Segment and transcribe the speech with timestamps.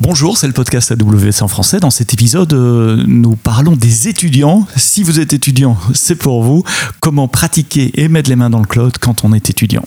[0.00, 1.80] Bonjour, c'est le podcast AWS en français.
[1.80, 4.64] Dans cet épisode, euh, nous parlons des étudiants.
[4.76, 6.62] Si vous êtes étudiant, c'est pour vous.
[7.00, 9.82] Comment pratiquer et mettre les mains dans le cloud quand on est étudiant.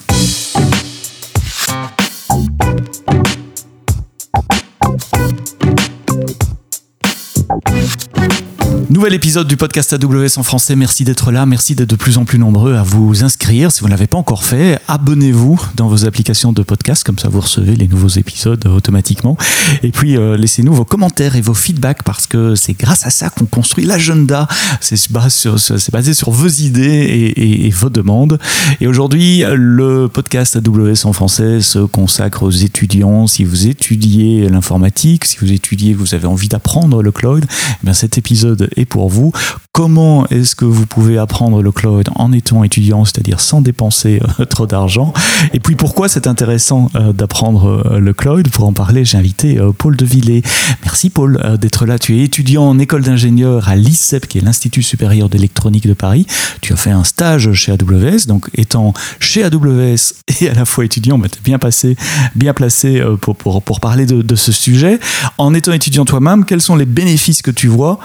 [8.91, 10.75] Nouvel épisode du podcast AWS en français.
[10.75, 11.45] Merci d'être là.
[11.45, 13.71] Merci d'être de plus en plus nombreux à vous inscrire.
[13.71, 17.05] Si vous ne l'avez pas encore fait, abonnez-vous dans vos applications de podcast.
[17.05, 19.37] Comme ça, vous recevez les nouveaux épisodes automatiquement.
[19.81, 23.29] Et puis, euh, laissez-nous vos commentaires et vos feedbacks parce que c'est grâce à ça
[23.29, 24.45] qu'on construit l'agenda.
[24.81, 28.39] C'est basé, sur, vos idées et, vos demandes.
[28.81, 33.25] Et aujourd'hui, le podcast AWS en français se consacre aux étudiants.
[33.25, 37.93] Si vous étudiez l'informatique, si vous étudiez, vous avez envie d'apprendre le cloud, eh bien
[37.93, 39.31] cet épisode est pour vous.
[39.73, 44.43] Comment est-ce que vous pouvez apprendre le cloud en étant étudiant, c'est-à-dire sans dépenser euh,
[44.43, 45.13] trop d'argent?
[45.53, 49.57] Et puis pourquoi c'est intéressant euh, d'apprendre euh, le cloud Pour en parler, j'ai invité
[49.77, 50.43] Paul Devillé.
[50.83, 51.97] Merci Paul d'être là.
[51.97, 56.27] Tu es étudiant en école d'ingénieur à l'ICEP, qui est l'Institut supérieur d'électronique de Paris.
[56.59, 60.83] Tu as fait un stage chez AWS, donc étant chez AWS et à la fois
[60.83, 61.95] étudiant, tu es bien, passé,
[62.35, 64.99] bien placé pour, pour, pour parler de ce sujet.
[65.37, 67.99] En étant étudiant toi-même, quels sont les bénéfices que tu vois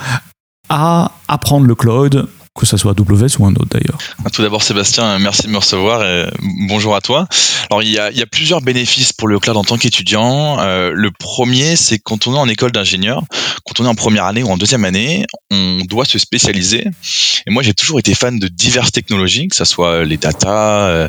[0.68, 3.98] à apprendre le cloud que ce soit AWS ou un autre d'ailleurs.
[4.32, 6.26] Tout d'abord Sébastien, merci de me recevoir et
[6.68, 7.28] bonjour à toi.
[7.70, 10.58] Alors il y a, il y a plusieurs bénéfices pour le cloud en tant qu'étudiant.
[10.60, 13.22] Euh, le premier, c'est quand on est en école d'ingénieur,
[13.64, 16.86] quand on est en première année ou en deuxième année, on doit se spécialiser.
[17.46, 21.08] Et moi j'ai toujours été fan de diverses technologies, que ce soit les data, euh,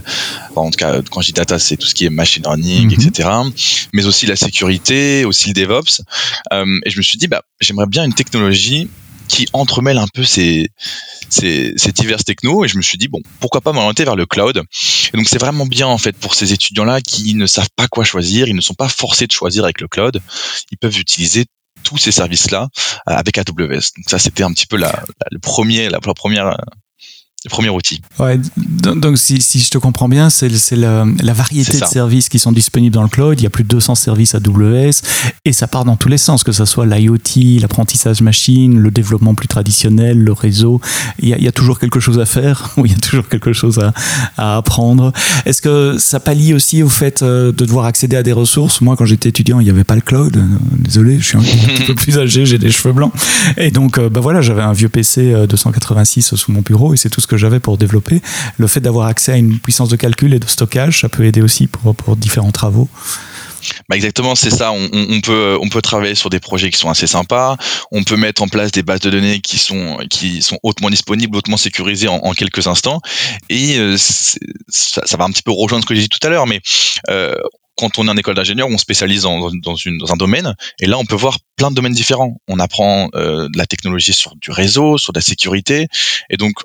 [0.55, 3.07] en tout cas quand je dis data c'est tout ce qui est machine learning, mhm.
[3.07, 3.29] etc.
[3.93, 6.01] Mais aussi la sécurité, aussi le DevOps.
[6.53, 8.89] Euh, et je me suis dit bah j'aimerais bien une technologie
[9.27, 10.69] qui entremêle un peu ces,
[11.29, 14.25] ces, ces diverses technos et je me suis dit bon pourquoi pas m'orienter vers le
[14.25, 14.63] cloud.
[15.13, 17.87] Et donc c'est vraiment bien en fait pour ces étudiants là qui ne savent pas
[17.87, 20.21] quoi choisir ils ne sont pas forcés de choisir avec le cloud.
[20.71, 21.45] Ils peuvent utiliser
[21.83, 22.69] tous ces services là
[23.07, 26.57] euh, avec AWS donc ça c'était un petit peu la, le premier la première
[27.47, 28.01] le premier outil.
[28.19, 32.39] Ouais, donc si, si je te comprends bien, c'est la, la, variété de services qui
[32.39, 33.39] sont disponibles dans le cloud.
[33.39, 35.01] Il y a plus de 200 services AWS
[35.45, 39.33] et ça part dans tous les sens, que ce soit l'IoT, l'apprentissage machine, le développement
[39.33, 40.81] plus traditionnel, le réseau.
[41.19, 42.99] Il y, a, il y a toujours quelque chose à faire ou il y a
[42.99, 43.93] toujours quelque chose à,
[44.37, 45.13] à apprendre.
[45.45, 48.81] Est-ce que ça pallie aussi au fait euh, de devoir accéder à des ressources?
[48.81, 50.35] Moi, quand j'étais étudiant, il n'y avait pas le cloud.
[50.35, 50.41] Euh,
[50.79, 53.13] désolé, je suis un petit peu plus âgé, j'ai des cheveux blancs.
[53.55, 57.21] Et donc, bah voilà, j'avais un vieux PC 286 sous mon bureau et c'est tout
[57.21, 58.21] ce que j'avais pour développer.
[58.57, 61.41] Le fait d'avoir accès à une puissance de calcul et de stockage, ça peut aider
[61.41, 62.89] aussi pour, pour différents travaux.
[63.89, 64.71] Bah exactement, c'est ça.
[64.71, 67.57] On, peut on peut travailler sur des projets qui sont assez sympas.
[67.91, 71.35] On peut mettre en place des bases de données qui sont qui sont hautement disponibles,
[71.35, 73.01] hautement sécurisées en, quelques instants.
[73.49, 76.47] Et euh, ça, va un petit peu rejoindre ce que j'ai dit tout à l'heure,
[76.47, 76.61] mais
[77.09, 77.35] euh,
[77.75, 79.75] quand on est en école d'ingénieur, on spécialise dans, dans,
[80.13, 82.37] un domaine, et là, on peut voir plein de domaines différents.
[82.47, 85.87] On apprend euh, de la technologie sur du réseau, sur de la sécurité,
[86.29, 86.55] et donc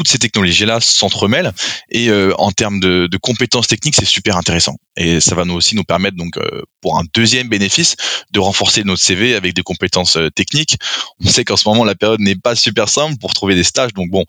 [0.00, 1.52] toutes ces technologies-là s'entremêlent
[1.90, 4.76] et euh, en termes de, compétences techniques, c'est super intéressant.
[4.96, 7.96] Et ça va nous aussi nous permettre donc euh, pour un deuxième bénéfice
[8.30, 10.78] de renforcer notre CV avec des compétences euh, techniques.
[11.22, 13.92] On sait qu'en ce moment la période n'est pas super simple pour trouver des stages,
[13.92, 14.24] donc bon,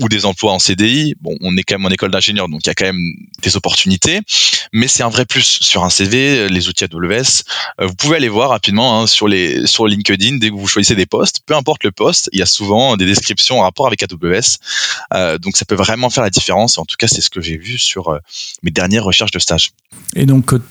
[0.00, 1.14] ou des emplois en CDI.
[1.20, 3.56] Bon, on est quand même en école d'ingénieur, donc il y a quand même des
[3.56, 4.22] opportunités,
[4.72, 6.48] mais c'est un vrai plus sur un CV.
[6.48, 7.44] Les outils AWS,
[7.80, 11.06] vous pouvez aller voir rapidement hein, sur les sur LinkedIn dès que vous choisissez des
[11.06, 14.58] postes, peu importe le poste, il y a souvent des descriptions en rapport avec AWS.
[15.14, 16.78] Euh, donc ça peut vraiment faire la différence.
[16.78, 18.18] En tout cas, c'est ce que j'ai vu sur euh,
[18.62, 19.72] mes dernières recherches de stage.
[20.14, 20.62] Et donc euh,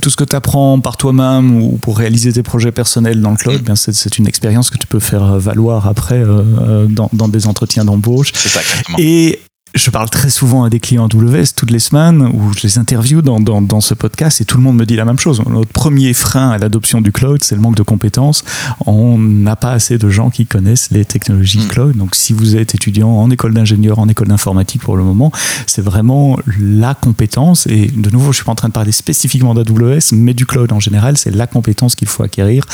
[0.00, 3.36] tout ce que tu apprends par toi-même ou pour réaliser tes projets personnels dans le
[3.36, 3.64] cloud, mm.
[3.64, 6.22] bien c'est une expérience que tu peux faire valoir après
[6.88, 8.32] dans, dans, des entretiens d'embauche.
[8.34, 8.98] C'est ça, exactement.
[9.00, 9.40] Et
[9.74, 13.22] je parle très souvent à des clients AWS toutes les semaines où je les interview
[13.22, 15.42] dans, dans, dans, ce podcast et tout le monde me dit la même chose.
[15.46, 18.44] Notre premier frein à l'adoption du cloud, c'est le manque de compétences.
[18.86, 21.68] On n'a pas assez de gens qui connaissent les technologies hmm.
[21.68, 21.96] cloud.
[21.96, 25.32] Donc, si vous êtes étudiant en école d'ingénieur, en école d'informatique pour le moment,
[25.66, 27.66] c'est vraiment la compétence.
[27.66, 30.72] Et de nouveau, je suis pas en train de parler spécifiquement d'AWS, mais du cloud
[30.72, 32.64] en général, c'est la compétence qu'il faut acquérir,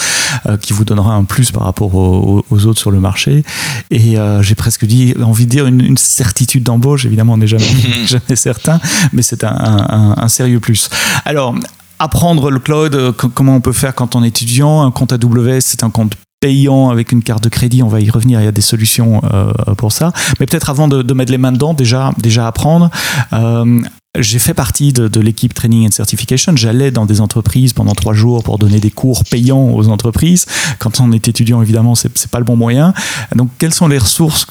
[0.46, 3.44] euh, qui vous donnera un plus par rapport aux, aux autres sur le marché.
[3.90, 7.46] Et euh, j'ai presque dit, envie de dire une, une certitude d'embauche Évidemment, on n'est
[7.46, 7.64] jamais,
[8.06, 8.80] jamais certain,
[9.12, 10.90] mais c'est un, sérieux plus.
[11.24, 11.54] Alors,
[11.98, 15.60] apprendre le cloud, euh, comment on peut faire quand on est étudiant Un compte AWS,
[15.60, 18.46] c'est un compte payant avec une carte de crédit, on va y revenir, il y
[18.46, 20.12] a des solutions euh, pour ça.
[20.38, 22.90] Mais peut-être avant de, mettre les mains dedans, déjà, déjà apprendre.
[23.32, 23.80] Euh,
[24.18, 26.54] j'ai fait partie de, l'équipe Training and Certification.
[26.54, 30.44] J'allais dans des entreprises pendant trois jours pour donner des cours payants aux entreprises.
[30.78, 32.92] Quand on est étudiant, évidemment, c'est pas le bon moyen.
[33.34, 34.46] Donc, quelles sont les ressources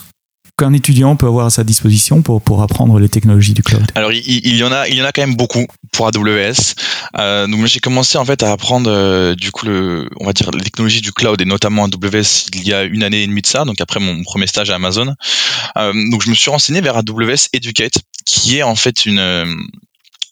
[0.64, 4.14] qu'un étudiant peut avoir à sa disposition pour, pour apprendre les technologies du cloud Alors,
[4.14, 6.74] il, y en a, il y en a quand même beaucoup pour AWS.
[7.20, 10.52] Euh, donc, j'ai commencé en fait à apprendre euh, du coup le, on va dire
[10.52, 13.48] les technologies du cloud et notamment AWS il y a une année et demie de
[13.48, 15.14] ça, donc après mon premier stage à Amazon.
[15.78, 19.20] Euh, donc, je me suis renseigné vers AWS Educate, qui est en fait une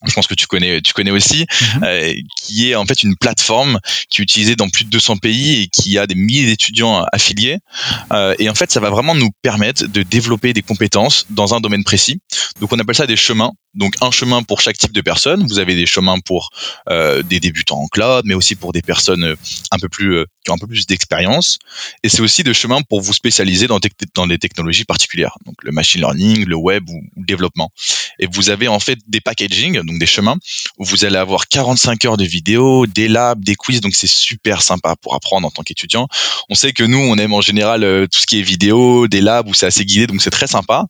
[0.08, 1.46] je pense que tu connais, tu connais aussi,
[1.76, 1.84] mhm.
[1.84, 5.62] euh, qui est en fait une plateforme qui est utilisée dans plus de 200 pays
[5.62, 7.60] et qui a des milliers d'étudiants affiliés.
[8.12, 11.60] Euh, et en fait, ça va vraiment nous permettre de développer des compétences dans un
[11.60, 12.20] domaine précis.
[12.60, 13.52] Donc, on appelle ça des chemins.
[13.74, 15.46] Donc, un chemin pour chaque type de personne.
[15.48, 16.50] Vous avez des chemins pour
[16.90, 19.36] euh, des débutants en cloud, mais aussi pour des personnes
[19.72, 21.60] un peu plus qui ont un peu plus d'expérience.
[22.04, 26.02] Et c'est aussi des chemins pour vous spécialiser dans, des technologies particulières, donc le machine
[26.02, 27.72] learning, le web ou, ou le développement.
[28.20, 30.38] Et vous avez en fait des packaging donc des chemins,
[30.78, 34.62] où vous allez avoir 45 heures de vidéos, des labs, des quiz, donc c'est super
[34.62, 36.08] sympa pour apprendre en tant qu'étudiant.
[36.50, 39.22] On sait que nous, on aime en général euh, tout ce qui est vidéo, des
[39.22, 40.86] labs où c'est assez guidé, donc c'est très sympa.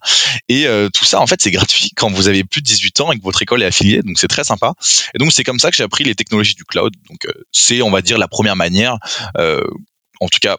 [0.49, 3.11] Et euh, tout ça, en fait, c'est gratuit quand vous avez plus de 18 ans
[3.11, 4.73] et que votre école est affiliée, donc c'est très sympa.
[5.13, 6.93] Et donc c'est comme ça que j'ai appris les technologies du cloud.
[7.09, 8.97] Donc euh, c'est, on va dire, la première manière,
[9.37, 10.57] en tout cas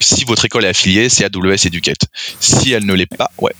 [0.00, 2.06] si votre école est affiliée, c'est AWS Educate.
[2.40, 3.52] Si elle ne l'est pas, ouais.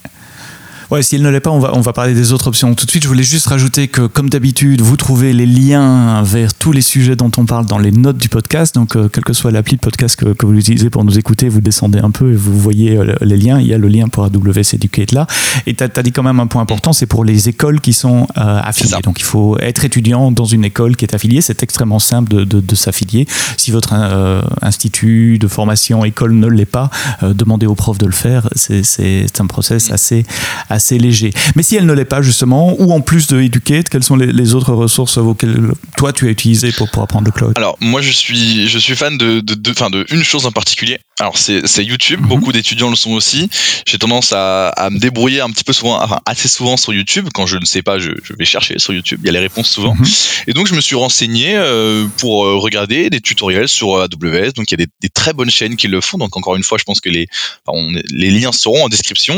[0.90, 2.84] Ouais, si elle ne l'est pas, on va, on va parler des autres options tout
[2.84, 3.04] de suite.
[3.04, 7.14] Je voulais juste rajouter que, comme d'habitude, vous trouvez les liens vers tous les sujets
[7.14, 8.74] dont on parle dans les notes du podcast.
[8.74, 11.48] Donc, euh, quelle que soit l'appli de podcast que, que, vous utilisez pour nous écouter,
[11.48, 13.60] vous descendez un peu et vous voyez euh, les liens.
[13.60, 15.28] Il y a le lien pour AWS Educate là.
[15.66, 18.26] Et tu as, dit quand même un point important, c'est pour les écoles qui sont
[18.36, 19.00] euh, affiliées.
[19.04, 21.40] Donc, il faut être étudiant dans une école qui est affiliée.
[21.40, 23.28] C'est extrêmement simple de, de, de s'affilier.
[23.56, 26.90] Si votre euh, institut de formation, école ne l'est pas,
[27.22, 28.48] euh, demandez au prof de le faire.
[28.56, 30.24] C'est un process assez,
[30.68, 31.30] assez assez léger.
[31.56, 34.30] Mais si elle ne l'est pas, justement, ou en plus de Educate, quelles sont les,
[34.40, 37.52] les autres ressources auxquelles toi tu as utilisé pour, pour apprendre le cloud?
[37.56, 40.52] Alors, moi je suis, je suis fan de, de, de, fin, de une chose en
[40.52, 40.98] particulier.
[41.20, 42.20] Alors, c'est YouTube.
[42.20, 42.28] Mm -hmm.
[42.32, 43.42] Beaucoup d'étudiants le sont aussi.
[43.88, 47.26] J'ai tendance à, à, me débrouiller un petit peu souvent, enfin, assez souvent sur YouTube.
[47.36, 49.18] Quand je ne sais pas, je, je vais chercher sur YouTube.
[49.22, 49.94] Il y a les réponses souvent.
[49.94, 50.48] Mm -hmm.
[50.48, 54.50] Et donc, je me suis renseigné euh, pour euh, regarder des tutoriels sur AWS.
[54.56, 56.18] Donc, il y a des, des, très bonnes chaînes qui le font.
[56.24, 57.24] Donc, encore une fois, je pense que les,
[57.60, 57.86] enfin, on,
[58.22, 59.36] les liens seront en description.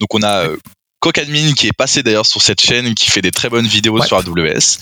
[0.00, 0.56] Donc, on a euh,
[1.00, 4.06] Cocadmin qui est passé d'ailleurs sur cette chaîne qui fait des très bonnes vidéos ouais.
[4.06, 4.78] sur AWS.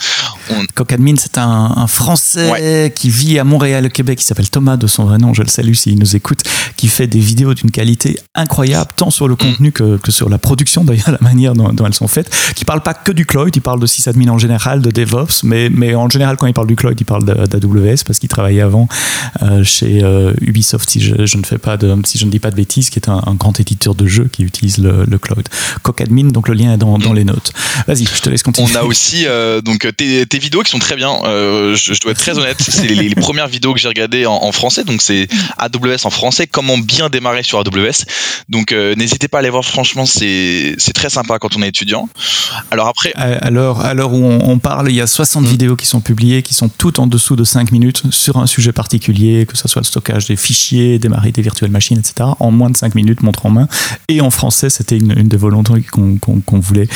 [0.51, 0.67] On...
[0.75, 2.93] Cocadmin, c'est un, un, Français ouais.
[2.93, 5.49] qui vit à Montréal, au Québec, qui s'appelle Thomas de son vrai nom, je le
[5.49, 6.41] salue s'il nous écoute,
[6.77, 9.39] qui fait des vidéos d'une qualité incroyable, tant sur le mm.
[9.39, 12.65] contenu que, que, sur la production, d'ailleurs, la manière dont, dont, elles sont faites, qui
[12.65, 15.95] parle pas que du cloud, il parle de sysadmin en général, de DevOps, mais, mais
[15.95, 18.89] en général, quand il parle du cloud, il parle d'AWS parce qu'il travaillait avant
[19.43, 22.41] euh, chez euh, Ubisoft, si je, je, ne fais pas de, si je ne dis
[22.41, 25.19] pas de bêtises, qui est un, un grand éditeur de jeux qui utilise le, le
[25.19, 25.49] cloud.
[25.83, 27.53] Cocadmin admin, donc le lien est dans, dans les notes.
[27.87, 28.71] Vas-y, je te laisse continuer.
[28.73, 31.13] On a aussi euh, donc tes, tes, vidéos qui sont très bien.
[31.25, 34.27] Euh, je, je, dois être très honnête, c'est les, les, premières vidéos que j'ai regardées
[34.27, 35.29] en, en, français, donc c'est
[35.59, 38.05] AWS en français, comment bien démarrer sur AWS.
[38.49, 42.09] Donc euh, n'hésitez pas à aller voir, franchement, c'est très sympa quand on est étudiant.
[42.71, 43.13] Alors après.
[43.15, 45.47] À l'heure à l'heure où on, on, parle, il y a 60 mmh.
[45.47, 48.73] vidéos qui sont publiées, qui sont toutes en dessous de 5 minutes sur un sujet
[48.73, 52.31] particulier, que ce soit le stockage des fichiers, démarrer des virtuelles machines, etc.
[52.41, 53.69] En moins de 5 minutes, montre en main.
[54.09, 55.59] Et en français, c'était une, une, des volontés
[55.99, 56.89] qu'on qu qu'on voulait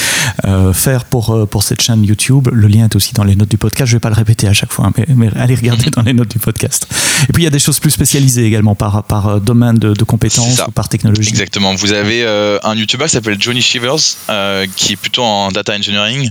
[0.45, 2.49] euh, faire pour, euh, pour cette chaîne YouTube.
[2.53, 3.89] Le lien est aussi dans les notes du podcast.
[3.89, 6.13] Je ne vais pas le répéter à chaque fois, mais, mais, allez regarder dans les
[6.13, 6.87] notes du podcast.
[7.29, 9.93] Et puis il y a des choses plus spécialisées également par, par euh, domaine de,
[9.93, 11.29] de compétences ou par technologie.
[11.29, 11.75] Exactement.
[11.75, 13.97] Vous avez euh, un YouTuber qui s'appelle Johnny Shivers,
[14.31, 16.31] euh, qui est plutôt en data engineering,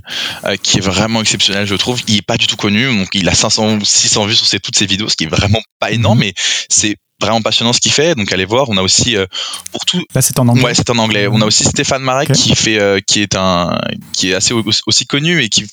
[0.62, 2.02] qui est vraiment exceptionnel, je trouve.
[2.08, 4.60] Il n'est pas du tout connu, donc il a 500 ou 600 vues sur ses,
[4.60, 6.22] toutes ses vidéos, ce qui est vraiment pas énorme, -hmm.
[6.22, 6.34] mais
[6.70, 8.16] c'est vraiment passionnant ce qu'il fait.
[8.16, 8.70] Donc allez voir.
[8.70, 9.26] On a aussi euh,
[9.72, 10.04] pour tout.
[10.16, 10.64] Là c'est en anglais.
[10.64, 11.28] Ouais, c'est en anglais.
[11.28, 12.40] On a aussi Stéphane Marek okay.
[12.40, 13.80] qui fait, euh, qui est un,
[14.14, 14.54] qui est assez
[14.90, 15.66] aussi connu et qui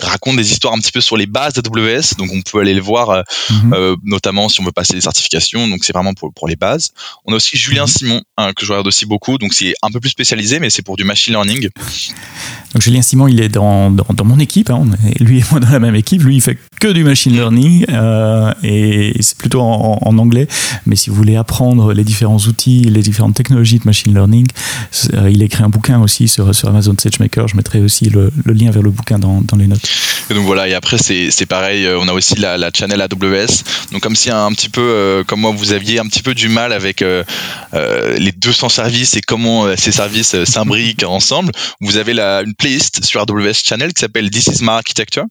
[0.00, 2.82] raconte des histoires un petit peu sur les bases d'AWS, donc on peut aller le
[2.82, 3.74] voir, euh, mm -hmm.
[3.74, 6.90] euh, notamment si on veut passer des certifications, donc c'est vraiment pour, pour les bases.
[7.24, 7.98] On a aussi Julien mm -hmm.
[7.98, 10.84] Simon, hein, que je regarde aussi beaucoup, donc c'est un peu plus spécialisé, mais c'est
[10.88, 11.62] pour du machine learning.
[12.76, 14.84] Donc Julien Simon, il est dans, dans, mon équipe, hein,
[15.18, 18.52] lui et moi dans la même équipe, lui il fait que du machine learning, euh,
[18.62, 20.46] et c'est plutôt en, anglais,
[20.84, 24.46] mais si vous voulez apprendre les différents outils, les différentes technologies de machine learning,
[25.14, 28.30] euh, il a écrit un bouquin aussi sur, sur Amazon SageMaker, je mettrai aussi le,
[28.44, 29.88] lien vers le bouquin dans, dans les notes.
[30.28, 33.62] Et donc voilà, et après c'est pareil, euh, on a aussi la, la channel AWS.
[33.92, 36.74] Donc comme si un petit peu, comme moi, vous aviez un petit peu du mal
[36.74, 42.54] avec les 200 services et comment ces services s'imbriquent ensemble, vous avez la, une
[43.02, 45.24] sur AWS Channel qui s'appelle This is my architecture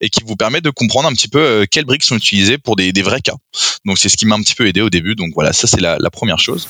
[0.00, 2.92] et qui vous permet de comprendre un petit peu quelles briques sont utilisées pour des,
[3.02, 3.36] vrais cas.
[3.84, 5.14] Donc c'est ce qui m'a un petit peu aidé au début.
[5.14, 6.68] Donc voilà, ça c'est la, première chose.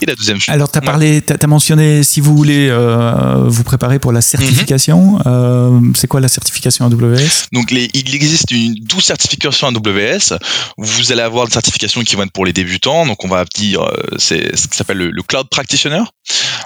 [0.00, 0.54] Et la deuxième chose.
[0.54, 5.12] Alors, tu as parlé, as, mentionné, si vous voulez euh, vous préparer pour la certification,
[5.12, 5.22] mhm.
[5.26, 10.38] euh, c'est quoi la certification AWS Donc, les, il existe une douze certifications AWS.
[10.76, 13.06] Vous allez avoir une certification qui va être pour les débutants.
[13.06, 16.04] Donc, on va dire, euh, c'est ce qui s'appelle le, Cloud Practitioner.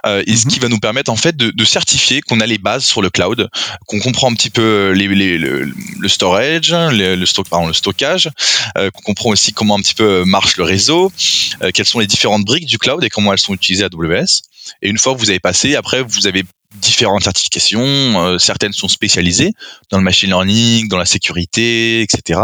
[0.05, 0.53] et ce mhm.
[0.53, 3.49] qui va nous permettre, en fait, de, certifier qu'on a les bases sur le cloud,
[3.87, 5.73] qu'on comprend un petit peu les, le,
[6.09, 8.29] storage, le, stock, pardon, le stockage,
[8.75, 11.11] qu'on comprend aussi comment un petit peu marche le réseau,
[11.73, 14.43] quelles sont les différentes briques du cloud et comment elles sont utilisées à AWS.
[14.81, 17.83] Et une fois que vous avez passé, après, vous avez différentes certifications.
[17.83, 19.53] Euh, certaines sont spécialisées
[19.91, 22.41] dans le machine learning, dans la sécurité, etc.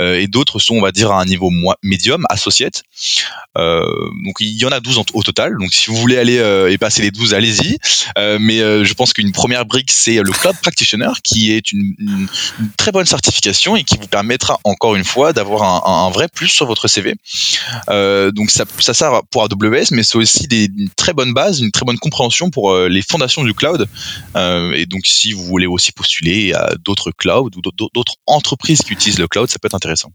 [0.00, 1.50] Euh, et d'autres sont, on va dire, à un niveau
[1.82, 2.82] médium, associate.
[3.58, 3.84] Euh,
[4.24, 5.56] donc il y en a 12 au total.
[5.58, 6.36] Donc si vous voulez aller
[6.70, 7.78] et passer les 12, allez-y.
[8.16, 11.94] mais je pense qu'une première brique, c'est le Cloud Practitioner, qui est une,
[12.76, 16.66] très bonne certification et qui vous permettra, encore une fois, d'avoir un, vrai plus sur
[16.66, 17.14] votre CV.
[17.88, 21.70] donc ça, ça sert pour AWS, mais c'est aussi des, une très bonne base, une
[21.70, 23.54] très bonne compréhension pour les fondations du
[24.36, 28.92] Euh, et donc, si vous voulez aussi postuler à d'autres clouds ou d'autres entreprises qui
[28.92, 30.12] utilisent le cloud, ça peut être intéressant.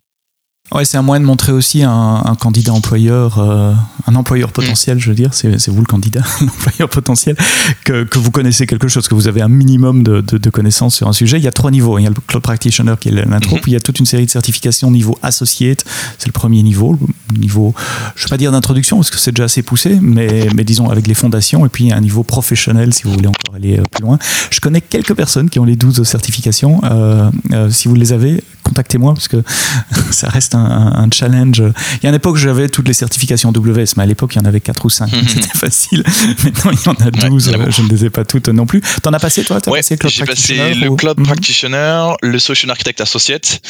[0.71, 3.71] Ouais, c'est un moyen de montrer aussi un, un candidat employeur, euh,
[4.07, 7.37] un employeur potentiel, je veux dire, c'est, vous le candidat, l'employeur potentiel,
[7.83, 10.95] que, que, vous connaissez quelque chose, que vous avez un minimum de, de, de, connaissances
[10.95, 11.37] sur un sujet.
[11.37, 11.99] Il y a trois niveaux.
[11.99, 13.61] Il y a le Cloud Practitioner qui est l'intro, mhm.
[13.61, 15.85] puis il y a toute une série de certifications au niveau associate,
[16.17, 16.97] c'est le premier niveau,
[17.33, 17.75] le niveau,
[18.15, 20.89] je ne vais pas dire d'introduction parce que c'est déjà assez poussé, mais, mais disons
[20.89, 24.01] avec les fondations, et puis un niveau professionnel si vous voulez encore aller euh, plus
[24.01, 24.17] loin.
[24.49, 26.81] Je connais quelques personnes qui ont les 12 certifications.
[26.85, 29.37] Euh, euh, si vous les avez, contactez-moi parce que
[30.11, 31.59] ça reste un, challenge.
[31.59, 34.41] Il y a une époque, j'avais toutes les certifications WS, mais à l'époque, il y
[34.41, 35.11] en avait 4 ou 5.
[35.11, 35.27] Mhm.
[35.27, 36.03] C'était facile.
[36.43, 37.51] Maintenant, il y en a 12.
[37.69, 38.81] je ne les ai pas toutes non plus.
[39.01, 39.59] T'en as passé, toi?
[39.67, 41.25] Ouais, J'ai passé le Cloud mhm.
[41.25, 43.61] Practitioner, le Solution Architect Associate.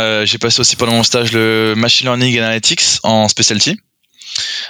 [0.00, 3.78] Euh, j'ai passé aussi pendant mon stage le Machine Learning Analytics en specialty.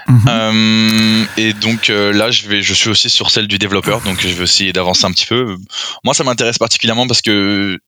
[0.07, 0.21] Mhm.
[0.29, 4.21] Euh, et donc euh, là, je vais, je suis aussi sur celle du développeur, donc
[4.21, 5.57] je vais essayer d'avancer un petit peu.
[6.05, 7.79] Moi, ça m'intéresse particulièrement parce que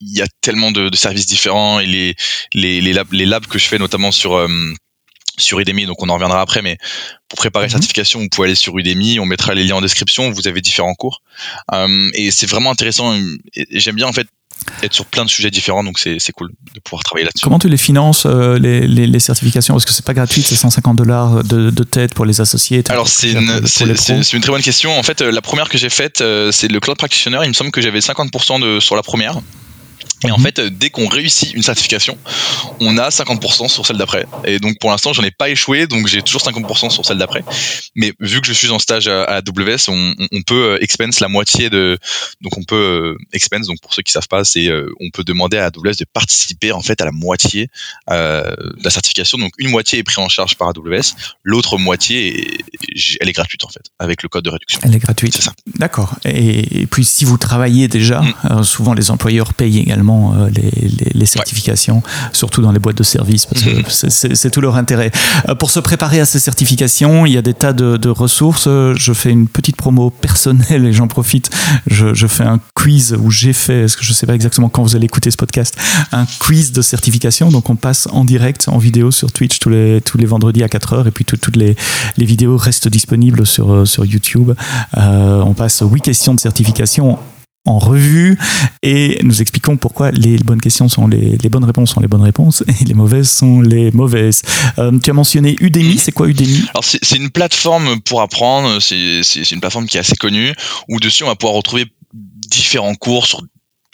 [0.00, 2.16] il y a tellement de, de, services différents et les
[2.54, 4.48] les les labs, les labs que je fais notamment sur euh,
[5.38, 6.78] sur Udemy, donc on en reviendra après, mais
[7.28, 7.72] pour préparer la mhm.
[7.72, 10.94] certification, vous pouvez aller sur Udemy, on mettra les liens en description, vous avez différents
[10.94, 11.22] cours.
[11.72, 13.16] Euh, et c'est vraiment intéressant,
[13.70, 14.26] j'aime bien en fait
[14.82, 17.44] être sur plein de sujets différents, donc c'est cool de pouvoir travailler là-dessus.
[17.44, 19.74] Comment tu les finances, euh, les, les, les, certifications?
[19.74, 22.82] Parce que c'est pas gratuit, c'est 150 dollars de, de, tête pour les associés.
[22.88, 24.98] Alors c'est une, une, très bonne question.
[24.98, 27.38] En fait, la première que j'ai faite, c'est le Cloud Practitioner.
[27.44, 29.40] Il me semble que j'avais 50% de, sur la première.
[30.24, 30.44] Et en mhm.
[30.44, 32.18] fait, dès qu'on réussit une certification,
[32.80, 34.26] on a 50% sur celle d'après.
[34.44, 37.44] Et donc pour l'instant, j'en ai pas échoué, donc j'ai toujours 50% sur celle d'après.
[37.94, 41.28] Mais vu que je suis en stage à, AWS, on, on, peut euh, expense la
[41.28, 41.98] moitié de.
[42.40, 43.66] Donc on peut euh, expense.
[43.66, 46.72] Donc pour ceux qui savent pas, c'est euh, on peut demander à AWS de participer
[46.72, 47.68] en fait à la moitié
[48.10, 49.38] euh, de la certification.
[49.38, 52.58] Donc une moitié est prise en charge par AWS, l'autre moitié,
[53.20, 54.80] elle est gratuite en fait, avec le code de réduction.
[54.82, 55.34] Elle est gratuite.
[55.34, 55.52] C'est ça.
[55.76, 56.16] D'accord.
[56.24, 58.64] Et, puis si vous travaillez déjà, mm.
[58.64, 60.50] souvent les employeurs payent également euh,
[61.14, 64.34] les, certifications, surtout dans les boîtes de services, parce que mhm.
[64.34, 65.10] c'est tout leur intérêt.
[65.48, 68.68] Euh, pour se préparer à ces certifications, il y a des tas de, ressources.
[68.68, 71.50] Je fais une petite promo personnelle et j'en profite.
[71.86, 74.82] Je, fais un quiz où j'ai fait, est-ce que je ne sais pas exactement quand
[74.82, 75.76] vous allez écouter ce podcast,
[76.12, 77.50] un quiz de certification.
[77.50, 80.68] Donc on passe en direct, en vidéo sur Twitch tous les, tous les vendredis à
[80.68, 81.76] 4 heures et puis toutes les,
[82.16, 84.52] les vidéos restent disponibles sur, euh, sur YouTube.
[84.96, 87.18] on passe 8 questions de certification
[87.68, 88.38] en revue
[88.82, 92.22] et nous expliquons pourquoi les bonnes questions sont les, les, bonnes réponses sont les bonnes
[92.22, 94.42] réponses et les mauvaises sont les mauvaises.
[94.78, 95.98] Euh, tu as mentionné Udemy, mhm.
[95.98, 96.64] c'est quoi Udemy?
[96.70, 100.52] Alors c'est une plateforme pour apprendre, c'est une plateforme qui est assez connue
[100.88, 103.42] où dessus on va pouvoir retrouver différents cours sur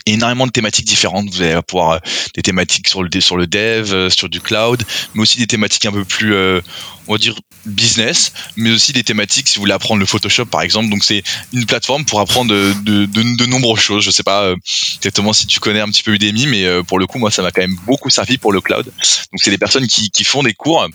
[0.06, 1.30] énormément de thématiques différentes.
[1.30, 1.98] Vous allez pouvoir euh,
[2.34, 4.82] des thématiques sur le sur le dev, euh, sur du cloud,
[5.14, 6.60] mais aussi des thématiques un peu plus, euh,
[7.06, 10.62] on va dire business, mais aussi des thématiques si vous voulez apprendre le Photoshop par
[10.62, 10.90] exemple.
[10.90, 14.04] Donc c'est une plateforme pour apprendre de, de, de, de nombreuses choses.
[14.04, 14.54] Je sais pas
[14.96, 17.50] exactement si tu connais un petit peu Udemy, mais pour le coup moi ça m'a
[17.50, 18.84] quand même beaucoup servi pour le cloud.
[18.84, 20.86] Donc c'est des personnes qui, qui font des cours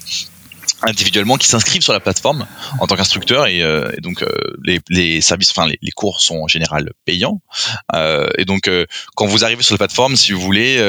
[0.82, 2.46] individuellement qui s'inscrivent sur la plateforme
[2.80, 4.30] en tant qu'instructeur et, euh, et, donc euh,
[4.64, 7.42] les, les, services, enfin les, les, cours sont en général payants
[7.96, 8.86] euh, et donc euh,
[9.16, 10.80] quand vous arrivez sur la plateforme, si vous voulez,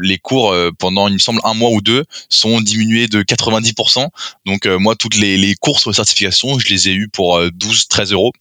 [0.00, 4.08] les cours pendant il me semble un mois ou deux sont diminués de 90%.
[4.46, 8.32] Donc moi toutes les, les cours sur certification, je les ai eu pour 12-13 euros.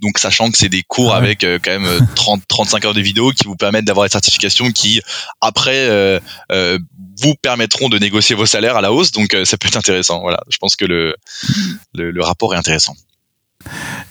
[0.00, 3.44] Donc sachant que c'est des cours ah avec quand même 30-35 heures de vidéo qui
[3.44, 5.00] vous permettent d'avoir des certifications qui
[5.40, 6.20] après
[7.20, 9.12] vous permettront de négocier vos salaires à la hausse.
[9.12, 10.20] Donc ça peut être intéressant.
[10.20, 11.14] Voilà je pense que le,
[11.94, 12.94] le, rapport est intéressant.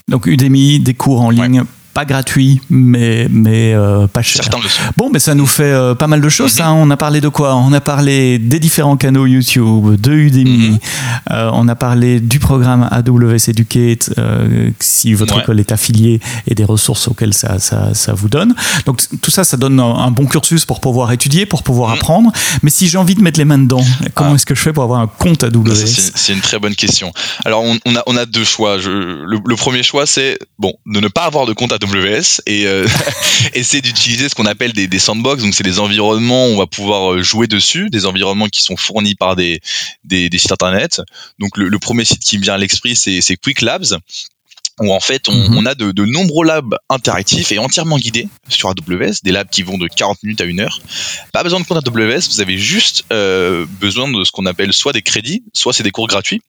[0.08, 1.64] Donc Udemy, des cours en ligne,
[2.00, 4.42] pas gratuits, mais, mais euh, pas chers.
[4.44, 4.82] Certains le sont.
[4.96, 6.58] Bon, mais ça nous fait euh, pas mal de choses.
[6.60, 6.66] Mhm.
[6.66, 6.74] hein.
[6.78, 7.56] On a parlé de quoi?
[7.56, 10.70] On a parlé des différents canaux YouTube, de Udemy.
[10.70, 10.80] Mhm.
[11.32, 15.42] Euh, on a parlé du programme AWS Educate, euh, si votre Ouais.
[15.44, 18.56] école est affiliée, et des ressources auxquelles ça, ça, ça vous donne.
[18.86, 21.96] Donc tout ça, ça donne un, un bon cursus pour pouvoir étudier, pour pouvoir Mhm.
[21.98, 22.32] apprendre.
[22.64, 23.84] Mais si j'ai envie de mettre les mains dedans,
[24.16, 24.36] comment Ah.
[24.36, 27.12] est-ce que je fais pour avoir un compte AWS C'est c'est une très bonne question.
[27.44, 28.78] Alors, on, on a, on a deux choix.
[28.80, 31.89] Je, le, le premier choix, c'est bon, de ne pas avoir de compte AWS
[32.46, 32.88] et euh,
[33.54, 35.44] essayer d'utiliser ce qu'on appelle des, sandbox.
[35.44, 38.78] Donc, c'est des environnements où on va pouvoir euh, jouer dessus, des environnements qui sont
[38.78, 39.62] fournis par des,
[40.10, 41.02] sites internet.
[41.40, 43.98] Donc, le, le premier site qui me vient à l'esprit, c'est Quick Labs
[44.80, 45.58] où en fait on, Mhm.
[45.58, 49.62] on a de, de nombreux labs interactifs et entièrement guidés sur AWS, des labs qui
[49.64, 50.80] vont de 40 minutes à une heure.
[51.34, 54.94] Pas besoin de compte AWS, vous avez juste euh, besoin de ce qu'on appelle soit
[54.94, 56.42] des crédits, soit c'est des cours gratuits.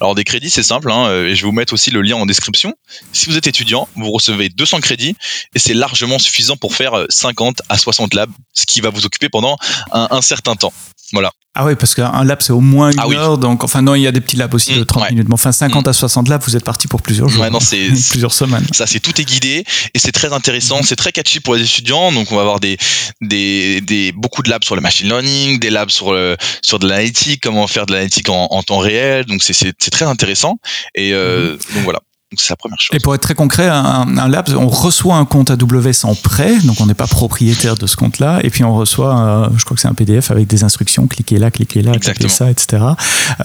[0.00, 2.16] Alors des crédits c'est simple, hein, euh, et je vais vous mettre aussi le lien
[2.16, 2.74] en description.
[3.12, 5.14] Si vous êtes étudiant, vous recevez 200 crédits
[5.54, 9.04] et c'est largement suffisant pour faire euh, 50 à 60 labs, ce qui va vous
[9.06, 9.56] occuper pendant
[9.92, 10.72] un, un certain temps.
[11.12, 11.32] Voilà.
[11.54, 13.16] Ah oui, parce qu'un lab, c'est au moins une Ah oui.
[13.16, 13.36] heure.
[13.36, 15.10] Donc, enfin, non, il y a des petits labs aussi de Mm, 30 ouais.
[15.10, 15.28] minutes.
[15.28, 17.42] Mais enfin, 50 à 60 labs, vous êtes parti pour plusieurs jours.
[17.42, 18.64] Ouais, non, c'est- plusieurs semaines.
[18.72, 20.82] Ça, c'est tout est guidé et c'est très intéressant.
[20.84, 22.12] C'est très catchy pour les étudiants.
[22.12, 22.76] Donc, on va avoir des,
[23.22, 26.86] des, des beaucoup de labs sur le machine learning, des labs sur le, sur de
[26.88, 29.24] l'analytique, comment faire de l'analytique en, en temps réel.
[29.24, 30.58] Donc, c'est, c'est, c'est très intéressant.
[30.94, 32.00] Et euh, donc voilà.
[32.30, 32.94] Donc, c'est la première chose.
[32.94, 36.58] Et pour être très concret, un, un lab, on reçoit un compte AWS en prêt,
[36.64, 39.74] donc on n'est pas propriétaire de ce compte-là, et puis on reçoit, euh, je crois
[39.76, 42.82] que c'est un PDF avec des instructions, cliquez là, cliquez là, cliquez ça, etc.,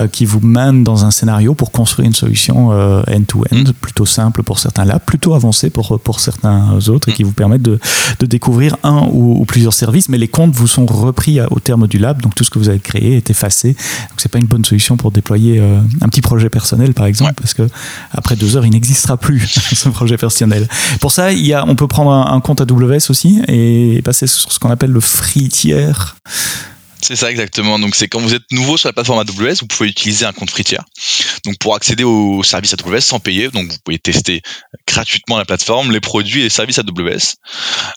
[0.01, 3.71] euh, qui vous mène dans un scénario pour construire une solution euh, end-to-end, Mm.
[3.79, 7.15] plutôt simple pour certains labs, plutôt avancé pour, pour certains autres, et Mm.
[7.15, 7.79] qui vous permettent de,
[8.19, 11.59] de découvrir un ou, ou plusieurs services, mais les comptes vous sont repris à- au
[11.61, 13.69] terme du lab, donc tout ce que vous avez créé est effacé.
[14.09, 17.29] Donc c'est pas une bonne solution pour déployer euh, un petit projet personnel, par exemple,
[17.29, 17.35] Ouais.
[17.39, 17.69] parce que
[18.11, 19.39] après deux heures, il n'existera plus
[19.75, 20.67] ce projet personnel.
[20.99, 24.51] Pour ça, il y a, on peut prendre un, compte AWS aussi et passer sur
[24.51, 25.91] ce qu'on appelle le free tier.
[27.03, 27.79] C'est ça exactement.
[27.79, 30.49] Donc c'est quand vous êtes nouveau sur la plateforme AWS, vous pouvez utiliser un compte
[30.49, 30.79] free tier.
[31.43, 34.41] Donc pour accéder aux services AWS sans payer, donc vous pouvez tester
[34.87, 37.35] gratuitement la plateforme, les produits et les services AWS.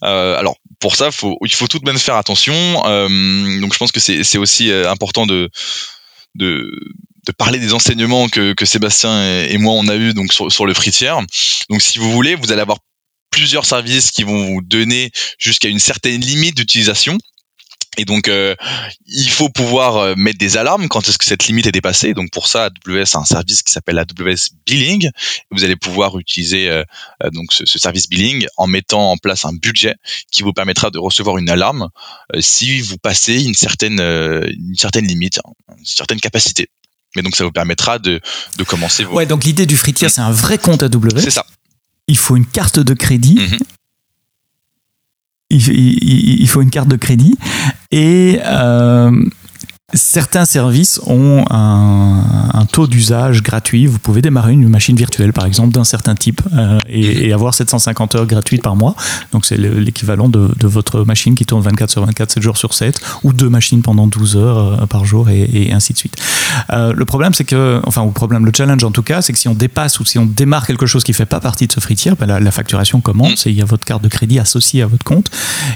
[0.02, 1.10] Euh, alors pour ça,
[1.42, 2.54] il faut tout de même faire attention.
[2.86, 5.50] Euh, donc je pense que c'est c'est aussi euh, important de
[6.34, 6.68] de
[7.26, 10.66] de parler des enseignements que, que Sébastien et, moi on a eu donc sur, sur
[10.66, 11.14] le free tier.
[11.68, 12.78] Donc si vous voulez, vous allez avoir
[13.30, 17.18] plusieurs services qui vont vous donner jusqu'à une certaine limite d'utilisation.
[17.98, 18.54] Et donc, euh,
[19.06, 22.12] il faut pouvoir euh, mettre des alarmes quand est-ce que cette limite est dépassée.
[22.12, 25.10] Donc, pour ça, AWS a un service qui s'appelle AWS Billing.
[25.50, 26.84] Vous allez pouvoir utiliser euh,
[27.24, 29.94] euh, donc ce, ce service billing en mettant en place un budget
[30.30, 31.88] qui vous permettra de recevoir une alarme
[32.34, 35.40] euh, si vous passez une certaine une certaine limite,
[35.78, 36.68] une certaine capacité.
[37.16, 38.20] Mais donc, ça vous permettra de,
[38.58, 39.16] de commencer vos.
[39.16, 41.18] Ouais, donc l'idée du free tier, c'est un vrai compte AWS.
[41.18, 41.44] C'est ça.
[42.06, 43.34] Il faut une carte de crédit.
[43.40, 43.58] Mhm.
[45.50, 47.34] Il, il- il faut une carte de crédit.
[47.90, 49.10] Et euh,
[49.94, 53.86] certains services ont un, taux d'usage gratuit.
[53.86, 58.16] Vous pouvez démarrer une machine virtuelle, par exemple, d'un certain type euh, et, avoir 750
[58.16, 58.96] heures gratuites par mois.
[59.30, 62.74] Donc, c'est le- l'équivalent de, votre machine qui tourne 24 sur 24, 7 jours sur
[62.74, 66.16] 7, ou deux machines pendant 12 heures euh, par jour, et, ainsi de suite.
[66.72, 69.38] Euh, le problème, c'est que, enfin, le problème, le challenge en tout cas, c'est que
[69.38, 71.78] si on dépasse ou si on démarre quelque chose qui fait pas partie de ce
[71.78, 74.82] free tier, ben, la, facturation commence et il y a votre carte de crédit associée
[74.82, 75.30] à votre compte.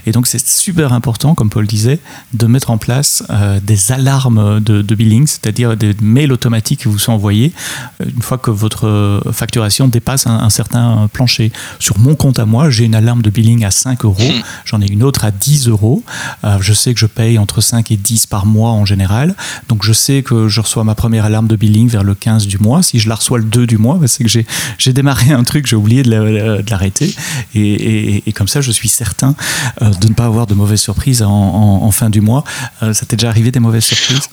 [0.06, 2.00] Et donc, c'est super important, comme Paul disait,
[2.34, 3.22] de mettre en place
[3.62, 7.52] des alarmes de, de billing, c'est-à-dire des mails automatiques qui vous sont envoyés
[8.00, 11.52] euh, une fois que votre euh, facturation dépasse un, un certain plancher.
[11.78, 14.42] Sur mon compte à moi, j'ai une alarme de billing à 5 euros, Hmm.
[14.64, 16.02] j'en ai une autre à 10 euros.
[16.44, 19.34] Euh, je sais que je paye entre 5 et 10 par mois en général.
[19.68, 22.58] Donc, je sais que je reçois ma première alarme de billing vers le 15 du
[22.58, 22.82] mois.
[22.82, 24.46] Si je la reçois le 2 du mois, c'est que j'ai,
[24.92, 27.14] démarré un truc, j'ai oublié de, la- de l'arrêter.
[27.54, 29.34] Et, et- et comme ça, je suis certain
[29.80, 32.44] de ne pas avoir de mauvaises surprises en, en- en fin du mois.
[32.82, 33.84] Euh, ça t'est déjà arrivé des mauvaises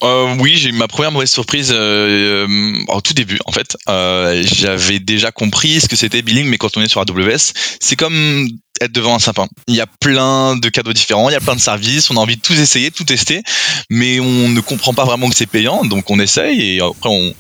[0.04, 3.78] Euh, oui, j'ai eu ma première mauvaise surprise euh, euh, au tout début en fait.
[3.90, 7.96] Euh, J'avais déjà compris ce que c'était billing, mais quand on est sur AWS, c'est
[7.96, 8.48] comme
[8.80, 9.48] être devant un sapin.
[9.68, 12.20] Il y a plein de cadeaux différents, il y a plein de services, on a
[12.20, 13.42] envie de tout essayer, de tout tester,
[13.90, 17.34] mais on ne comprend pas vraiment que c'est payant, donc on essaye et après on,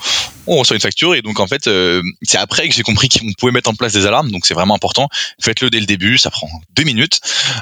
[0.47, 1.69] reçoit une facture et donc en fait
[2.23, 4.75] c'est après que j'ai compris qu'on pouvait mettre en place des alarmes, donc c'est vraiment
[4.75, 5.09] important.
[5.41, 7.19] Faites-le dès le début, ça prend deux minutes.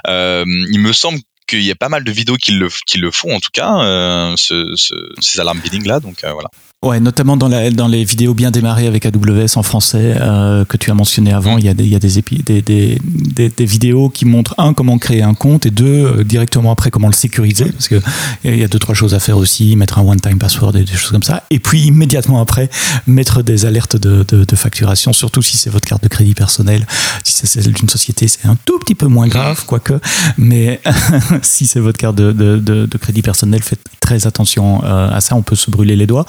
[0.07, 3.35] Il me semble qu'il y a pas mal de vidéos qui le, qui le font
[3.35, 6.49] en tout cas, euh, ce, ce- ces alarmes billing là, donc euh, voilà.
[6.85, 10.77] Ouais, notamment dans, la, dans les vidéos bien démarrées avec AWS en français euh, que
[10.77, 13.65] tu as mentionné avant, il y a, des, il y a des, des, des, des,
[13.65, 17.15] vidéos qui montrent un comment créer un compte et deux euh, directement après comment le
[17.15, 17.99] sécuriser parce que
[18.43, 20.93] il y a deux trois choses à faire aussi, mettre un one-time password et des
[20.93, 21.41] choses comme ça.
[21.49, 22.69] Et puis immédiatement après
[23.07, 26.85] mettre des alertes de, de, de facturation, surtout si c'est votre carte de crédit personnelle.
[27.23, 29.99] Si c'est celle d'une société, c'est un tout petit peu moins grave, quoique.
[30.37, 30.79] Mais
[31.41, 35.35] si c'est votre carte de, de, crédit personnel, faites très attention euh, à ça.
[35.35, 36.25] On peut se brûler les doigts.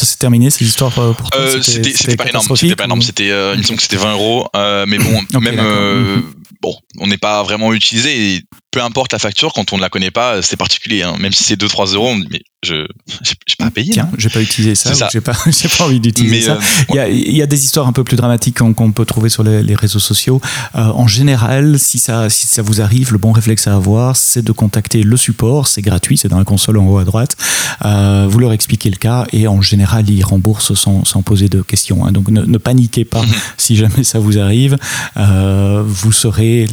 [0.00, 2.56] Ça s'est terminé ces histoires euh, pour toi euh, C'était pas énorme.
[2.56, 3.02] C'était pas énorme.
[3.02, 4.48] C'était, il me semble que c'était 20 euros.
[4.54, 6.22] mais bon, même mhm.
[6.60, 8.34] bon, on n'est pas vraiment utilisé.
[8.34, 11.02] Et peu importe la facture, quand on ne la connaît pas, c'est particulier.
[11.02, 11.16] Hein.
[11.18, 12.86] Même si c'est 2-3 euros, mais je
[13.46, 13.92] j'ai pas payé.
[13.92, 15.08] Tiens, j'ai pas utilisé ça.
[15.10, 15.32] J'ai pas,
[15.78, 16.58] pas envie d'utiliser ça.
[16.88, 19.28] il, y a, il y, a, des histoires un peu plus dramatiques qu'on peut trouver
[19.28, 20.40] sur les, les réseaux sociaux.
[20.74, 24.42] Euh, en général, si ça, si ça vous arrive, le bon réflexe à avoir, c'est
[24.42, 25.68] de contacter le support.
[25.68, 27.36] C'est gratuit, c'est dans la console en haut à droite.
[27.84, 31.62] Euh, vous leur expliquez le cas et en général, ils remboursent sans, sans poser de
[31.62, 32.04] questions.
[32.06, 32.12] Hein.
[32.12, 33.22] Donc ne, ne, paniquez pas
[33.56, 34.76] si jamais ça vous arrive.
[35.16, 36.66] Euh, vous serez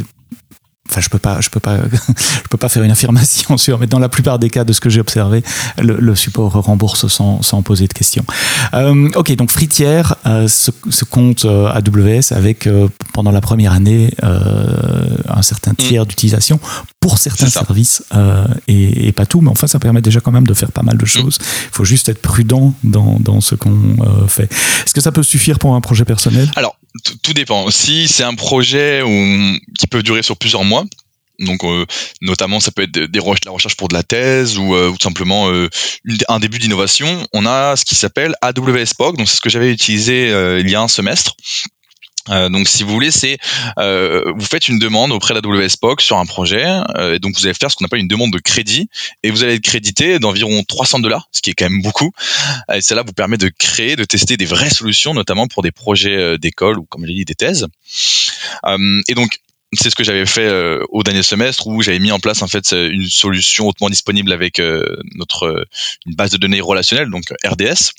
[0.89, 1.77] enfin je peux pas je peux pas
[2.17, 4.81] je peux pas faire une affirmation sur mais dans la plupart des cas de ce
[4.81, 5.43] que j'ai observé
[5.77, 8.25] le, le, support rembourse sans, sans poser de questions.
[8.73, 13.73] Euh, ok donc Fritière euh, se, se, compte euh, AWS avec euh, pendant la première
[13.73, 15.75] année euh, un certain mm.
[15.75, 16.59] tiers d'utilisation
[16.99, 18.03] pour certains services
[18.67, 20.97] et, et, pas tout mais enfin ça permet déjà quand même de faire pas mal
[20.97, 21.07] de mm.
[21.07, 21.37] choses.
[21.41, 23.97] Il faut juste être prudent dans, dans ce qu'on
[24.27, 24.51] fait.
[24.51, 26.51] Est-ce que ça peut suffire pour un projet personnel?
[26.55, 26.77] Alors
[27.23, 27.69] tout dépend.
[27.71, 29.01] Si c'est un projet
[29.79, 30.85] qui peut durer sur plusieurs mois,
[31.39, 31.85] donc euh,
[32.21, 35.49] notamment ça peut être des, la recherche pour de la thèse ou, euh, tout simplement
[35.49, 35.69] euh,
[36.29, 39.71] un début d'innovation, on a ce qui s'appelle AWS POC, donc c'est ce que j'avais
[39.71, 40.29] utilisé
[40.59, 41.35] il y a un semestre.
[42.29, 43.37] Euh, donc, si vous voulez, c'est
[43.79, 47.35] euh, vous faites une demande auprès de la WSPOC sur un projet, euh, et donc
[47.35, 48.89] vous allez faire ce qu'on appelle une demande de crédit,
[49.23, 52.11] et vous allez être crédité d'environ 300 dollars, ce qui est quand même beaucoup.
[52.73, 56.37] Et cela vous permet de créer, de tester des vraies solutions, notamment pour des projets
[56.37, 57.67] d'école ou, comme je l'ai dit, des thèses.
[58.65, 59.39] et donc,
[59.73, 60.49] c'est ce que j'avais fait
[60.89, 64.61] au dernier semestre où j'avais mis en place en fait une solution hautement disponible avec
[65.15, 65.67] notre
[66.05, 67.91] une base de données relationnelle donc RDS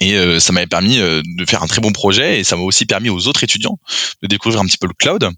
[0.00, 2.62] et euh, ça m'avait permis euh, de faire un très bon projet et ça m'a
[2.62, 3.78] aussi permis aux autres étudiants
[4.22, 5.28] de découvrir un petit peu le cloud.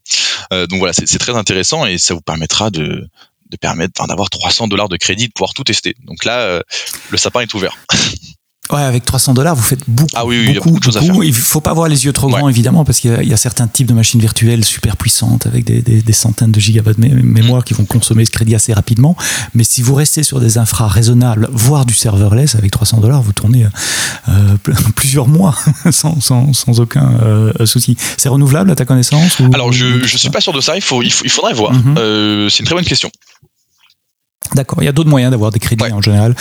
[0.53, 3.09] Euh, donc voilà, c'est très intéressant et ça vous permettra de,
[3.51, 5.97] de permettre d'avoir 300 dollars de crédit, de pouvoir tout tester.
[6.05, 6.63] Donc là,
[7.11, 7.77] le sapin est ouvert.
[8.73, 10.09] Ouais, avec 300 dollars, vous faites beaucoup.
[10.15, 11.23] Ah oui, oui beaucoup, il y a beaucoup, de choses à faire.
[11.23, 13.67] Il faut pas avoir les yeux trop grands, évidemment, parce qu'il y, y, a certains
[13.67, 17.65] types de machines virtuelles super puissantes avec des, des, des centaines de gigabytes de mémoire
[17.65, 19.17] qui vont consommer ce crédit assez rapidement.
[19.55, 23.33] Mais si vous restez sur des infras raisonnables, voire du serverless, avec 300 dollars, vous
[23.33, 23.67] tournez
[24.29, 24.57] euh,
[24.97, 25.55] plusieurs mois
[25.91, 27.97] sans, sans, sans aucun euh, souci.
[28.17, 30.77] C'est renouvelable à ta connaissance ou, Alors, je, ne suis pas sûr de ça.
[30.77, 31.73] Il, faut, il, faudrait voir.
[31.73, 31.99] Mm-hmm.
[31.99, 33.11] euh, c'est une très bonne question.
[34.55, 36.35] D'accord, il y a d'autres moyens d'avoir des crédits en général.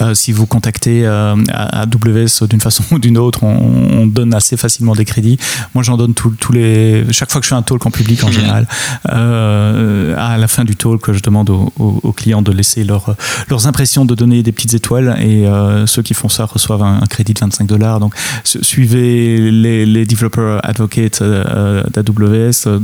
[0.00, 4.56] Euh, si vous contactez euh, AWS d'une façon ou d'une autre, on, on, donne assez
[4.56, 5.38] facilement des crédits.
[5.74, 7.04] Moi, j'en donne tous les.
[7.12, 8.32] Chaque fois que je fais un talk en public, en mhm.
[8.32, 8.68] général,
[9.10, 13.14] euh, à la fin du talk, je demande aux, aux, clients de laisser leur,
[13.50, 17.00] leurs impressions, de donner des petites étoiles, et euh, ceux qui font ça reçoivent un,
[17.10, 18.00] crédit de 25 dollars.
[18.00, 22.80] Donc, suivez les, les developer advocates d'AWS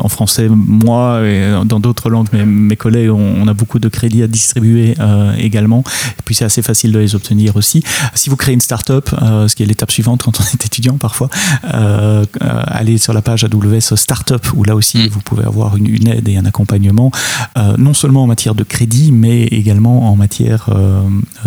[0.00, 0.48] en français.
[0.50, 4.26] Moi et dans d'autres langues, mes, mes collègues, on, on a beaucoup de crédits à
[4.26, 5.82] distribuer euh, également.
[6.18, 7.82] Et puis c'est assez facile de les obtenir aussi.
[8.14, 10.96] Si vous créez une startup, euh, ce qui est l'étape suivante quand on est étudiant
[10.98, 11.28] parfois,
[11.74, 15.08] euh, allez sur la page AWS Startup où là aussi mm.
[15.08, 17.10] vous pouvez avoir une, une, aide et un accompagnement,
[17.76, 20.70] non seulement en matière de crédit, mais également en matière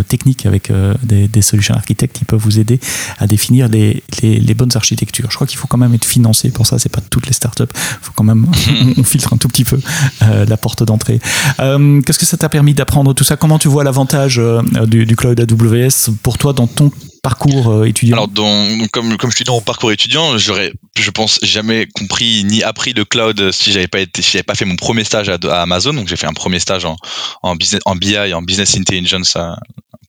[0.07, 0.71] technique avec
[1.03, 2.79] des, des solutions architectes qui peuvent vous aider
[3.17, 5.29] à définir les, les, les bonnes architectures.
[5.29, 6.79] Je crois qu'il faut quand même être financé pour ça.
[6.79, 7.63] C'est pas toutes les startups.
[7.63, 8.45] Il faut quand même
[8.97, 9.79] on, on, filtre un tout petit peu
[10.21, 11.19] la porte d'entrée.
[11.57, 13.37] Qu'est-ce que ça t'a permis d'apprendre tout ça.
[13.37, 16.89] Comment tu vois l'avantage euh, du, du, cloud AWS pour toi dans ton
[17.21, 21.09] parcours euh, étudiant Alors, dans, comme, comme je suis dans mon parcours étudiant, j'aurais, je
[21.11, 24.65] pense, jamais compris ni appris le cloud si j'avais pas été, si j'avais pas fait
[24.65, 25.93] mon premier stage à, Amazon.
[25.93, 26.95] Donc, j'ai fait un premier stage en,
[27.43, 29.59] en, business, en BI, en business intelligence à,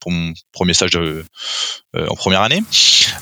[0.03, 1.23] pour mon premier stage euh,
[1.95, 2.61] en première année.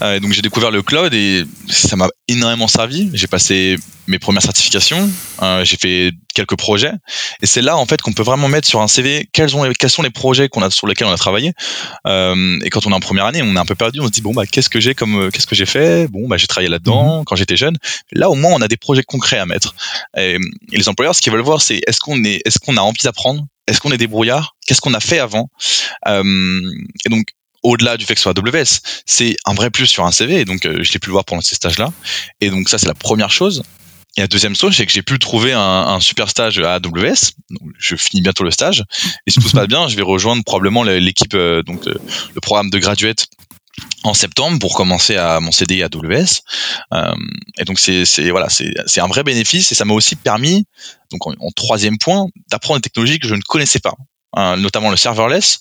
[0.02, 3.10] Euh, donc j'ai découvert le cloud et ça m'a énormément servi.
[3.14, 3.78] J'ai passé
[4.08, 5.10] mes premières certifications,
[5.42, 6.92] euh, j'ai fait quelques projets
[7.42, 9.90] et c'est là en fait qu'on peut vraiment mettre sur un CV quels, ont, quels
[9.90, 11.54] sont les projets qu'on a sur lesquels on a travaillé.
[12.08, 14.12] Euh, et quand on est en première année, on est un peu perdu, on se
[14.12, 16.08] dit bon bah qu'est-ce que j'ai comme qu'est-ce que j'ai fait?
[16.08, 17.26] Bon bah j'ai travaillé là-dedans mmh.
[17.26, 17.78] quand j'étais jeune.
[18.12, 19.76] Là au moins on a des projets concrets à mettre.
[20.18, 20.38] Et,
[20.72, 23.04] et les employeurs ce qu'ils veulent voir c'est est-ce qu'on est est-ce qu'on a envie
[23.04, 23.46] d'apprendre?
[23.68, 24.56] Est-ce qu'on est débrouillard?
[24.66, 25.50] Qu'est-ce qu'on a fait avant?
[26.08, 26.62] Euh,
[27.06, 27.28] Et donc,
[27.64, 30.42] au-delà du fait que ce soit AWS, c'est un vrai plus sur un CV.
[30.42, 31.92] Et donc, euh, je l'ai pu le voir pendant ces stages-là.
[32.42, 33.64] Et donc, ça, c'est la première chose.
[34.18, 37.32] Et la deuxième chose, c'est que j'ai pu trouver un, un, super stage à AWS.
[37.50, 38.84] Donc, je finis bientôt le stage.
[39.26, 42.70] Et si tout se passe bien, je vais rejoindre probablement l'équipe, euh, donc le programme
[42.70, 43.28] de graduate
[44.04, 46.42] en septembre pour commencer à mon CDI à AWS.
[46.94, 47.14] Euh,
[47.58, 50.66] et donc c'est voilà, c'est un vrai bénéfice et ça m'a aussi permis,
[51.12, 53.94] donc en, troisième point, d'apprendre des technologies que je ne connaissais pas.
[54.34, 55.60] Hein, notamment le serverless,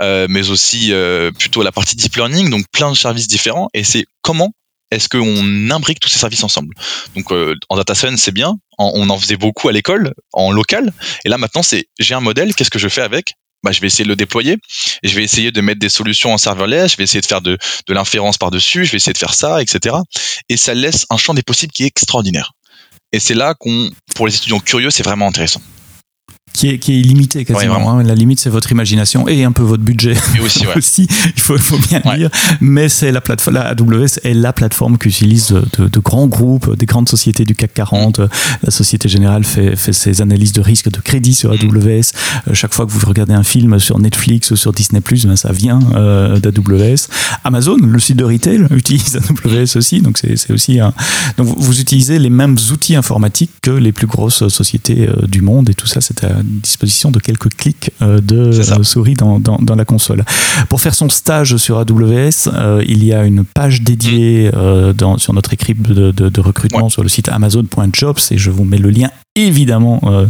[0.00, 3.68] euh, mais aussi euh, plutôt la partie deep learning, donc plein de services différents.
[3.74, 4.52] Et c'est comment
[4.92, 6.72] est-ce qu'on imbrique tous ces services ensemble?
[7.16, 7.32] Donc
[7.68, 10.92] en data science c'est bien, on en faisait beaucoup à l'école, en local,
[11.24, 13.34] et là maintenant c'est j'ai un modèle, qu'est-ce que je fais avec?
[13.62, 14.58] Bah, je vais essayer de le déployer.
[15.02, 16.92] Je vais essayer de mettre des solutions en serverless.
[16.92, 18.84] Je vais essayer de faire de, de l'inférence par-dessus.
[18.84, 19.96] Je vais essayer de faire ça, etc.
[20.48, 22.52] Et ça laisse un champ des possibles qui est extraordinaire.
[23.12, 25.60] Et c'est là qu'on, pour les étudiants curieux, c'est vraiment intéressant
[26.52, 27.98] qui est, qui est illimité quasiment.
[27.98, 28.02] Hein.
[28.02, 30.14] La limite, c'est votre imagination et un peu votre budget.
[30.44, 30.72] aussi, ouais.
[30.76, 32.30] aussi, il faut, faut bien le dire.
[32.60, 36.86] Mais c'est la plateforme, la AWS est la plateforme qu'utilisent de, de, grands groupes, des
[36.86, 38.18] grandes sociétés du CAC 40.
[38.18, 38.28] Mm.
[38.64, 41.58] La Société Générale fait, fait ses analyses de risque de crédit sur AWS.
[41.58, 41.90] Mm.
[42.48, 45.52] Euh, chaque fois que vous regardez un film sur Netflix ou sur Disney+, ben ça
[45.52, 47.08] vient euh, d'AWS.
[47.44, 50.00] Amazon, le site de retail, utilise AWS aussi.
[50.00, 50.92] Donc c'est aussi un...
[51.36, 55.70] Donc vous, utilisez les mêmes outils informatiques que les plus grosses sociétés euh, du monde
[55.70, 58.52] et tout ça, c'est disposition de quelques clics euh, de
[58.82, 60.24] souris dans, dans, la console.
[60.68, 65.18] Pour faire son stage sur AWS, euh, il y a une page dédiée euh, dans,
[65.18, 68.90] sur notre équipe de, de, recrutement sur le site amazon.jobs et je vous mets le
[68.90, 70.26] lien évidemment, euh,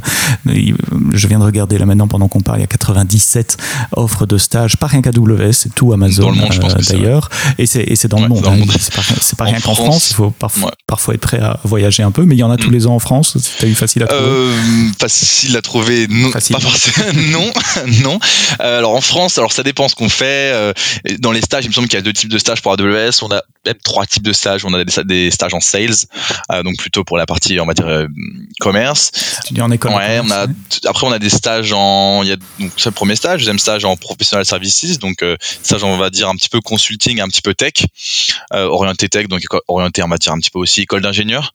[1.12, 3.56] je viens de regarder là maintenant pendant qu'on parle, il y a 97
[3.96, 8.28] offres de stage, pas rien qu'AWS, c'est tout Amazon euh, d'ailleurs, et c'est dans le
[8.28, 8.46] monde.
[8.46, 8.58] Hein.
[8.78, 12.24] c'est pas, rien qu'en France, il faut parfois, parfois, être prêt à voyager un peu,
[12.24, 12.74] mais il y en a tous mm.
[12.74, 13.36] les ans en France.
[13.58, 14.24] T'as eu facile à trouver?
[14.24, 14.52] Euh,
[15.00, 16.56] Facile à trouver, non, facile.
[16.56, 17.52] pas forcément, non,
[18.04, 18.18] non.
[18.60, 20.52] alors en France, alors ça dépend ce qu'on fait.
[21.18, 23.22] dans les stages, il me semble qu'il y a deux types de stages pour AWS.
[23.22, 24.64] On a même trois types de stages.
[24.64, 25.94] On a des, des stages en sales,
[26.64, 28.06] donc plutôt pour la partie, on va dire
[28.60, 29.10] commerce
[29.46, 29.92] tu dis en école.
[29.92, 30.46] Ouais, on a,
[30.86, 33.84] après on a des stages en, il y a donc le premier stage, deuxième stage
[33.84, 37.42] en professional services, donc euh, stage on va dire un petit peu consulting, un petit
[37.42, 37.86] peu tech,
[38.52, 41.54] euh, orienté tech, donc orienté en matière un petit peu aussi école d'ingénieur.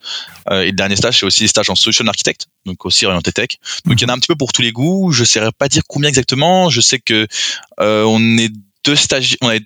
[0.49, 3.31] Euh, et le dernier stage c'est aussi des stages en solution architect, donc aussi orienté
[3.31, 3.49] tech.
[3.85, 5.11] Donc il y en a un petit peu pour tous les goûts.
[5.11, 6.69] Je saurais pas dire combien exactement.
[6.69, 7.27] Je sais que
[7.79, 8.51] euh, on est
[8.85, 9.63] deux stagiaires, on est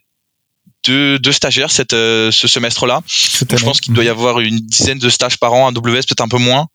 [0.86, 3.02] deux, deux stagiaires cette, ce semestre-là.
[3.08, 6.22] Je pense qu'il doit y avoir une dizaine de stages par an à AWS, peut-être
[6.22, 6.67] un peu moins.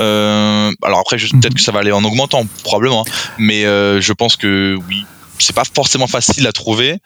[0.00, 3.04] Euh, alors après, peut-être que ça va aller en augmentant, probablement.
[3.06, 3.10] Hein.
[3.38, 5.04] Mais euh, je pense que oui,
[5.38, 6.98] c'est pas forcément facile à trouver.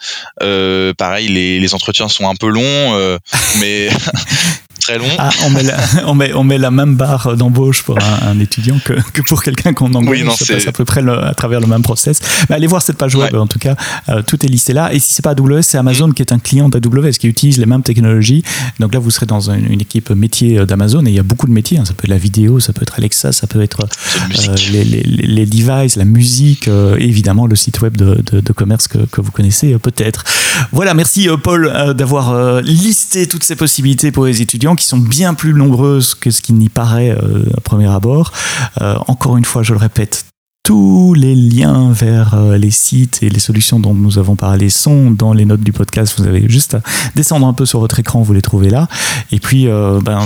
[0.42, 3.18] Euh, pareil, les, les, entretiens sont un peu longs,
[3.58, 3.88] mais
[4.82, 5.06] très long.
[5.18, 8.78] Ah, on, met la, on, met, on met la même barre d'embauche pour un, étudiant
[8.84, 10.18] que, que pour quelqu'un qu'on embauche.
[10.18, 12.20] Oui, non, c'est à peu près à travers le même process.
[12.48, 13.76] Mais allez voir cette page web, en tout cas,
[14.08, 14.92] euh, tout est listé là.
[14.92, 16.14] Et si c'est pas AWS, c'est Amazon mm.
[16.14, 18.42] qui est un client d'AWS, qui utilise les mêmes technologies.
[18.80, 21.46] Donc là, vous serez dans une, équipe métier euh, d'Amazon et il y a beaucoup
[21.46, 21.78] de métiers.
[21.78, 21.84] Hein.
[21.84, 25.02] Ça peut être la vidéo, ça peut être Alexa, ça peut être euh, les, les,
[25.02, 29.20] les, devices, la musique, et évidemment le site web de, de, de commerce que, que,
[29.20, 30.24] vous connaissez peut-être.
[30.72, 35.54] Voilà, merci Paul d'avoir listé toutes ces possibilités pour les étudiants qui sont bien plus
[35.54, 38.32] nombreuses que ce qui n'y paraît euh, à premier abord.
[38.80, 40.26] Euh, encore une fois, je le répète,
[40.64, 45.10] tous les liens vers euh, les sites et les solutions dont nous avons parlé sont
[45.10, 46.14] dans les notes du podcast.
[46.18, 46.82] Vous avez juste à
[47.16, 48.88] descendre un peu sur votre écran, vous les trouvez là.
[49.32, 50.20] Et puis, ben,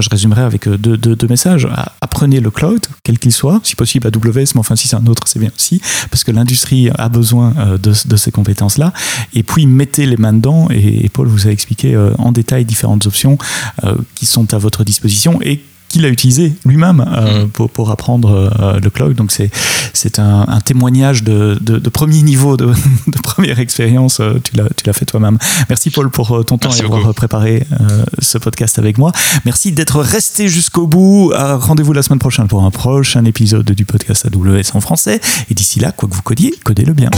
[0.00, 1.68] je résumerai avec deux, deux, messages.
[2.00, 5.24] Apprenez le cloud, quel qu'il soit, si possible AWS, mais enfin, si c'est un autre,
[5.26, 5.80] c'est bien aussi,
[6.10, 8.92] parce que l'industrie a besoin de, de ces compétences-là.
[9.34, 10.68] Et puis, mettez les mains dedans.
[10.70, 13.38] Et, Paul vous a expliqué en détail différentes options
[14.14, 17.68] qui sont à votre disposition et qu'il a utilisé lui-même euh, mm.
[17.68, 19.14] pour, apprendre euh, le cloud.
[19.14, 22.72] Donc c'est, un, témoignage de, de, premier niveau, de,
[23.22, 24.20] première expérience.
[24.20, 25.38] Euh, tu, l'as, fait toi-même.
[25.68, 26.96] Merci Paul pour ton temps et beaucoup.
[26.96, 27.66] avoir préparé
[28.18, 29.12] ce podcast avec moi.
[29.44, 31.32] Merci d'être resté jusqu'au bout.
[31.34, 35.20] rendez-vous la semaine prochaine pour un prochain épisode du podcast AWS en français.
[35.50, 37.10] Et d'ici là, quoi que vous codiez, codez-le bien.